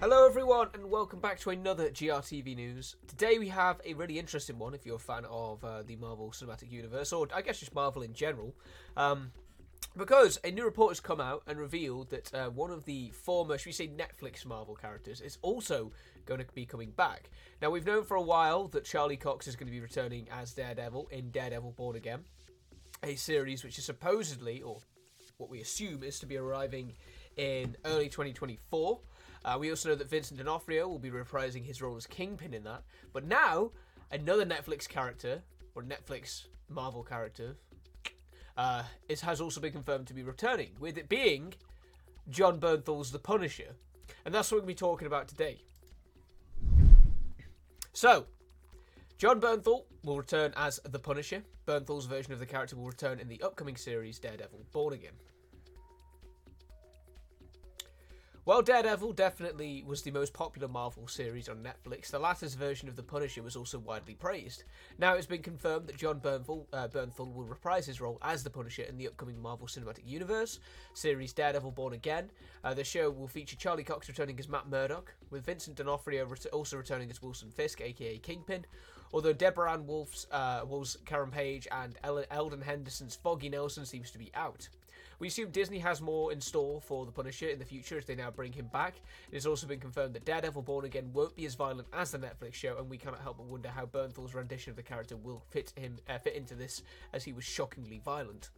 [0.00, 2.96] Hello, everyone, and welcome back to another GRTV news.
[3.06, 6.30] Today we have a really interesting one if you're a fan of uh, the Marvel
[6.30, 8.54] Cinematic Universe, or I guess just Marvel in general.
[8.94, 9.32] Um,
[9.96, 13.56] because a new report has come out and revealed that uh, one of the former,
[13.56, 15.92] should we say, Netflix Marvel characters is also
[16.26, 17.30] going to be coming back.
[17.62, 20.52] Now, we've known for a while that Charlie Cox is going to be returning as
[20.52, 22.24] Daredevil in Daredevil Born Again,
[23.02, 24.78] a series which is supposedly, or
[25.36, 26.92] what we assume is to be arriving
[27.36, 29.00] in early 2024.
[29.44, 32.64] Uh, we also know that Vincent D'Onofrio will be reprising his role as Kingpin in
[32.64, 32.82] that.
[33.12, 33.72] But now,
[34.10, 35.42] another Netflix character,
[35.74, 37.56] or Netflix Marvel character,
[38.56, 41.54] uh, is, has also been confirmed to be returning, with it being
[42.30, 43.74] Jon Bernthal's The Punisher.
[44.24, 45.58] And that's what we're going to be talking about today.
[47.92, 48.26] So,
[49.18, 51.42] Jon Bernthal will return as The Punisher.
[51.72, 55.14] Bernthal's version of the character will return in the upcoming series Daredevil Born Again.
[58.44, 62.96] While Daredevil definitely was the most popular Marvel series on Netflix, the latter's version of
[62.96, 64.64] The Punisher was also widely praised.
[64.98, 68.50] Now it's been confirmed that Jon Bernthal, uh, Bernthal will reprise his role as The
[68.50, 70.58] Punisher in the upcoming Marvel Cinematic Universe
[70.92, 72.30] series Daredevil Born Again.
[72.64, 76.76] Uh, the show will feature Charlie Cox returning as Matt Murdock, with Vincent D'Onofrio also
[76.76, 78.66] returning as Wilson Fisk, aka Kingpin.
[79.12, 84.10] Although Deborah Ann Wolf's, uh, Wolf's Karen Page and El- Elden Henderson's Foggy Nelson seems
[84.10, 84.68] to be out.
[85.18, 88.16] We assume Disney has more in store for the Punisher in the future as they
[88.16, 88.94] now bring him back.
[89.30, 92.18] It has also been confirmed that Daredevil Born Again won't be as violent as the
[92.18, 95.42] Netflix show, and we cannot help but wonder how Bernthal's rendition of the character will
[95.50, 98.50] fit him uh, fit into this, as he was shockingly violent.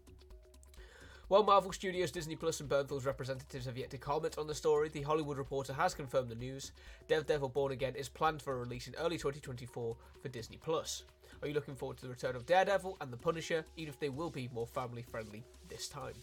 [1.28, 4.90] While Marvel Studios, Disney Plus, and Bernthal's representatives have yet to comment on the story,
[4.90, 6.72] the Hollywood Reporter has confirmed the news.
[7.08, 11.04] Daredevil Born Again is planned for a release in early 2024 for Disney Plus.
[11.40, 14.10] Are you looking forward to the return of Daredevil and the Punisher, even if they
[14.10, 16.14] will be more family friendly this time?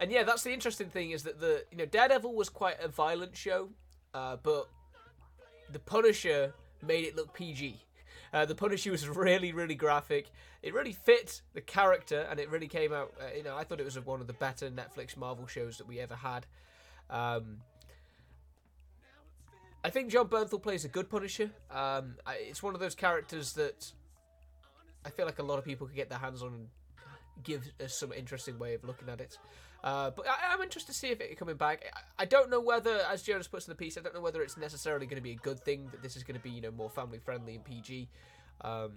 [0.00, 2.88] And yeah, that's the interesting thing is that the you know Daredevil was quite a
[2.88, 3.68] violent show,
[4.14, 4.68] uh, but
[5.70, 7.78] the Punisher made it look PG.
[8.34, 10.30] Uh, the Punisher was really, really graphic.
[10.60, 13.14] It really fit the character, and it really came out.
[13.18, 15.86] Uh, you know, I thought it was one of the better Netflix Marvel shows that
[15.86, 16.44] we ever had.
[17.08, 17.58] Um,
[19.84, 21.50] I think Jon Bernthal plays a good Punisher.
[21.70, 23.92] Um, I, it's one of those characters that
[25.04, 26.68] I feel like a lot of people could get their hands on and
[27.44, 29.38] give us some interesting way of looking at it.
[29.84, 31.84] Uh, but I, am interested to see if it coming back.
[31.94, 34.42] I, I don't know whether, as Jonas puts in the piece, I don't know whether
[34.42, 36.62] it's necessarily going to be a good thing that this is going to be, you
[36.62, 38.08] know, more family friendly and PG.
[38.62, 38.92] Um,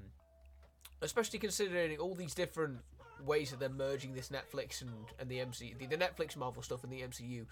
[1.02, 2.78] especially considering all these different
[3.26, 6.86] ways that they're merging this Netflix and, and the MCU, the, the Netflix Marvel stuff
[6.86, 7.46] and the MCU.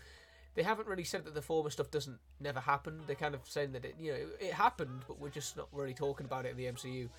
[0.54, 3.02] They haven't really said that the former stuff doesn't never happen.
[3.06, 5.94] They're kind of saying that it, you know, it happened, but we're just not really
[5.94, 7.10] talking about it in the MCU.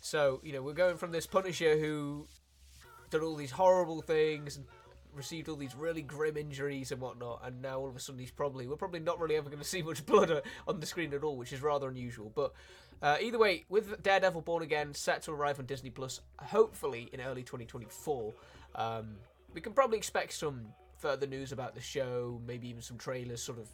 [0.00, 2.26] So, you know, we're going from this Punisher who
[3.10, 4.66] did all these horrible things and
[5.14, 8.30] received all these really grim injuries and whatnot, and now all of a sudden he's
[8.30, 11.24] probably we're probably not really ever going to see much blood on the screen at
[11.24, 12.32] all, which is rather unusual.
[12.34, 12.52] But
[13.02, 17.20] uh, either way, with Daredevil Born Again set to arrive on Disney Plus, hopefully in
[17.20, 18.34] early 2024,
[18.74, 19.16] um,
[19.54, 20.66] we can probably expect some
[20.98, 23.68] further news about the show, maybe even some trailers, sort of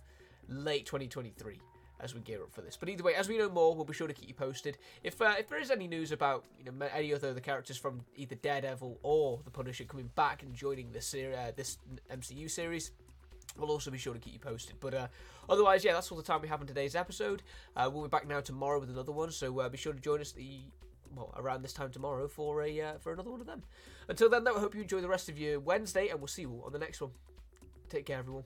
[0.49, 1.61] late 2023
[2.01, 2.77] as we gear up for this.
[2.77, 4.79] But either way, as we know more, we'll be sure to keep you posted.
[5.03, 8.03] If uh, if there is any news about you know any other the characters from
[8.17, 11.79] either Daredevil or the Punisher coming back and joining this ser- uh, this
[12.11, 12.93] MCU series.
[13.59, 14.77] We'll also be sure to keep you posted.
[14.81, 15.07] But uh,
[15.49, 17.43] otherwise, yeah, that's all the time we have in today's episode.
[17.75, 20.21] Uh, we'll be back now tomorrow with another one, so uh, be sure to join
[20.21, 20.61] us the
[21.15, 23.63] well around this time tomorrow for a uh, for another one of them.
[24.09, 26.43] Until then, though, I hope you enjoy the rest of your Wednesday, and we'll see
[26.43, 27.11] you on the next one.
[27.89, 28.45] Take care, everyone.